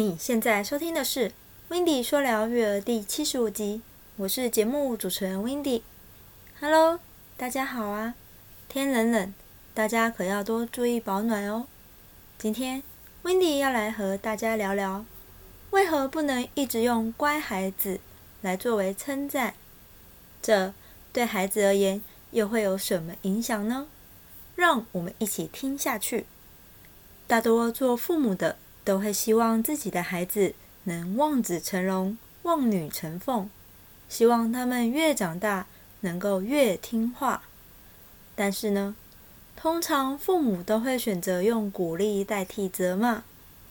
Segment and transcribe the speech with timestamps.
[0.00, 1.28] 你现在收听的是
[1.68, 3.82] 《Windy 说聊育儿》第七十五集，
[4.16, 5.82] 我是节目主持人 Windy。
[6.58, 6.98] Hello，
[7.36, 8.14] 大家好啊！
[8.66, 9.34] 天冷冷，
[9.74, 11.66] 大家可要多注意保暖哦。
[12.38, 12.82] 今天
[13.24, 15.04] Windy 要来和大家聊聊，
[15.68, 18.00] 为何不能一直用乖孩子
[18.40, 19.52] 来作为称赞？
[20.40, 20.72] 这
[21.12, 23.86] 对孩子而言又会有什么影响呢？
[24.56, 26.24] 让我们一起听下去。
[27.26, 33.48] 大多做父母的都会希望自己的孩子能望子成龙、望女成凤，
[34.08, 35.66] 希望他们越长大
[36.00, 37.42] 能够越听话。
[38.34, 38.96] 但是呢，
[39.56, 43.22] 通常父母都会选择用鼓励代替责骂，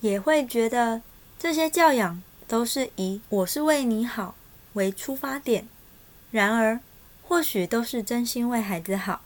[0.02, 1.02] 也会觉得
[1.40, 4.36] 这些教养都是以“我是为你好”
[4.74, 5.68] 为出发点。
[6.30, 6.80] 然而，
[7.28, 9.22] 或许都是真心为孩子好。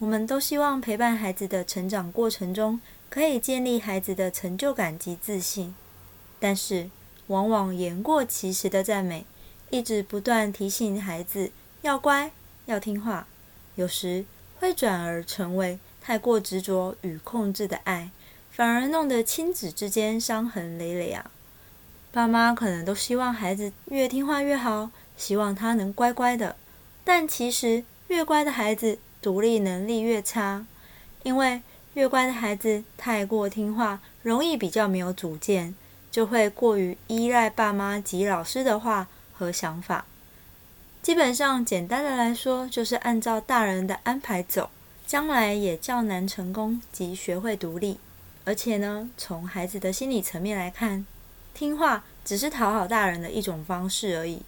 [0.00, 2.80] 我们都希望陪伴孩子的成长过程中，
[3.10, 5.74] 可以建立孩子的成就感及自信。
[6.38, 6.90] 但是，
[7.28, 9.24] 往往言过其实的赞美，
[9.70, 11.50] 一直不断提醒孩子
[11.82, 12.30] 要乖、
[12.66, 13.26] 要听话，
[13.74, 14.24] 有时
[14.60, 18.10] 会转而成为太过执着与控制的爱，
[18.50, 21.30] 反而弄得亲子之间伤痕累累啊！
[22.10, 24.90] 爸妈可能都希望孩子越听话越好。
[25.16, 26.54] 希望他能乖乖的，
[27.02, 30.64] 但其实越乖的孩子独立能力越差，
[31.24, 31.60] 因为
[31.98, 35.74] 越乖的孩子太过听话，容易比较没有主见，
[36.12, 40.04] 就会过于依赖爸妈及老师的话和想法。
[41.02, 44.70] 基本上，简单的来说，就是按照大人的安排走，
[45.08, 47.98] 将来也较难成功及学会独立。
[48.44, 51.04] 而且呢，从孩子的心理层面来看，
[51.52, 54.42] 听话只是讨好大人的一种方式而已。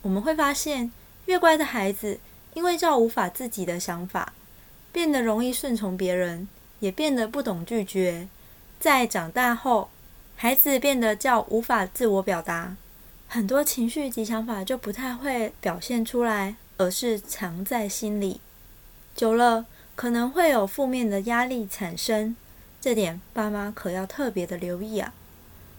[0.00, 0.90] 我们会发现，
[1.26, 2.18] 越乖的孩子，
[2.54, 4.32] 因为较无法自己的想法，
[4.90, 6.48] 变得容易顺从别人，
[6.80, 8.28] 也变得不懂拒绝。
[8.78, 9.88] 在长大后，
[10.36, 12.76] 孩子变得较无法自我表达，
[13.28, 18.40] 很多情绪及想法就不太会表现出来，而是藏在心里。
[19.14, 22.36] 久了，可能会有负面的压力产生，
[22.80, 25.12] 这点爸妈可要特别的留意啊。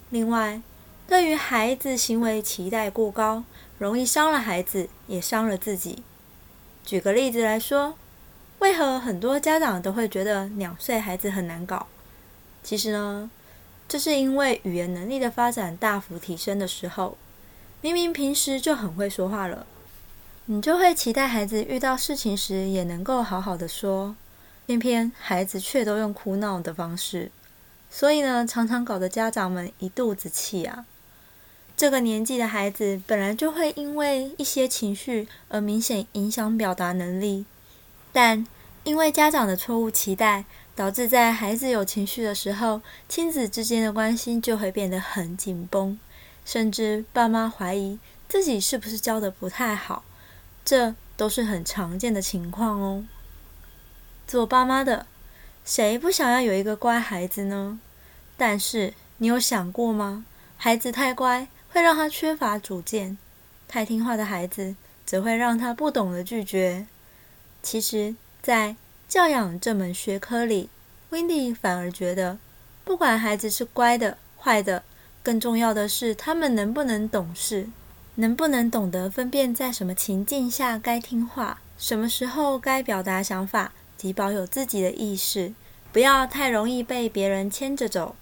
[0.09, 0.62] 另外，
[1.07, 3.44] 对于孩子行为期待过高。
[3.80, 6.02] 容易伤了孩子，也伤了自己。
[6.84, 7.94] 举个例子来说，
[8.59, 11.88] 为何很多家长都会觉得两岁孩子很难搞？
[12.63, 13.29] 其实呢，
[13.88, 17.18] 这是因为语言能力的发展大幅提升的时候，
[17.81, 19.66] 明明平时就很会说话了，
[20.45, 24.16] 你就会期待孩子遇到事情时也能够好好的说，
[24.66, 27.31] 偏偏孩子却都用哭闹的方式，
[27.89, 30.85] 所以呢，常常搞得家长们一肚子气啊。
[31.78, 37.45] 这个年纪的孩子本来就会因为一些情绪而明显影响表达能力，
[38.18, 38.44] 但
[38.84, 40.44] 因为家长的错误期待，
[40.76, 46.00] 导致在孩子有情绪的时候，亲子之间的关系就会变得很紧绷，
[46.44, 50.04] 甚至爸妈怀疑自己是不是教的不太好，
[50.66, 53.06] 这都是很常见的情况哦。
[54.26, 55.06] 做爸妈的，
[55.64, 57.80] 谁不想要有一个乖孩子呢？
[58.36, 60.26] 但是你有想过吗？
[60.58, 61.48] 孩子太乖。
[61.70, 63.20] 会让他缺乏主见，
[63.68, 66.88] 太听话的孩子则会让他不懂得拒绝。
[67.62, 68.75] 其实，在
[69.07, 70.69] 教养这门学科里
[71.12, 72.38] ，Wendy 反而觉得，
[72.84, 74.84] 不管孩子是乖的、坏的，
[75.22, 77.68] 更重要的是他们能不能懂事，
[78.16, 85.53] 能不能懂得分辨在什么情境下该听话，什么时候该表达想法及保有自己的意识，
[85.91, 88.16] 不要太容易被别人牵着走。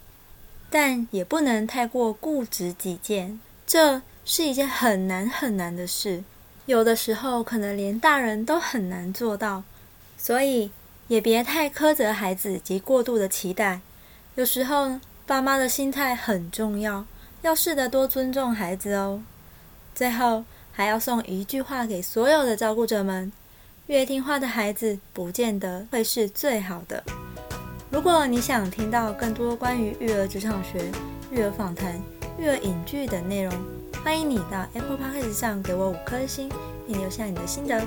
[0.69, 6.23] 但也不能太过固执己见，这是一件很难很难的事，
[6.65, 9.63] 有的时候可能连大人都很难做到。
[10.17, 10.71] 所以
[11.07, 13.81] 也别太苛责孩子及过度的期待。
[14.33, 17.05] 有时候爸妈的心态很重要，
[17.43, 19.21] 要试着多尊重孩子哦。
[19.93, 23.31] 最后还要送一句话给所有的照顾者们：
[23.85, 27.03] 越听话的孩子，不见得会是最好的。
[27.91, 30.91] 如果你想听到更多关于育儿职场学、
[31.31, 32.01] 育儿访谈、
[32.39, 33.53] 育儿影剧等内容，
[34.05, 36.47] 欢迎你到 Apple Podcast 上给我五颗星，
[36.85, 37.81] 并留下你的心得。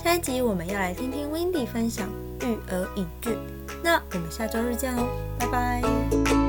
[0.00, 2.08] 下一集我们要来听听 Wendy 分享
[2.40, 3.36] 育儿影剧，
[3.82, 5.02] 那我们下周日见喽，
[5.40, 6.45] 拜拜。